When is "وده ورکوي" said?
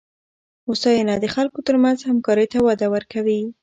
2.67-3.41